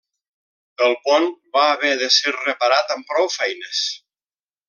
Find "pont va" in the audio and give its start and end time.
1.09-1.65